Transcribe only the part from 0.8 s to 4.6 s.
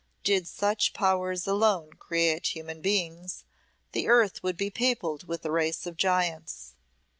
powers alone create human beings, the earth would